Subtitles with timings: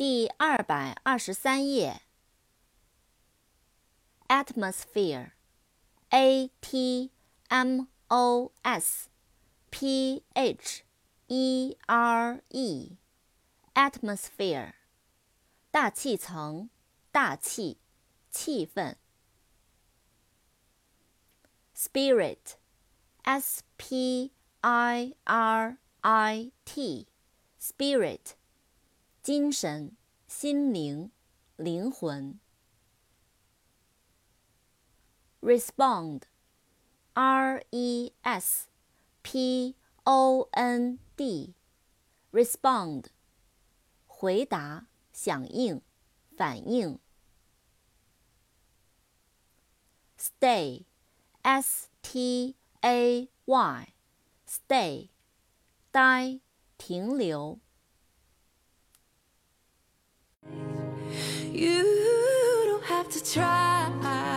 [0.00, 2.00] 第二百二十三页。
[4.28, 7.10] atmosphere，a t
[7.48, 9.10] m o s
[9.68, 10.84] p h
[11.26, 14.72] e r e，atmosphere，
[15.70, 16.70] 大气层，
[17.12, 17.76] 大气，
[18.30, 18.96] 气氛。
[21.76, 24.32] spirit，s p
[24.62, 28.40] i r i t，spirit。
[29.22, 29.94] 精神、
[30.30, 31.10] 心灵、
[31.56, 32.38] 灵魂。
[35.40, 36.22] respond，r
[37.70, 38.68] e s
[39.22, 39.74] p
[40.04, 43.06] o n d，respond，
[44.06, 45.82] 回答、响应、
[46.36, 47.00] 反应。
[50.16, 55.08] stay，s t a y，stay，
[55.90, 56.38] 待、
[56.78, 57.58] 停留。
[63.10, 64.29] to try.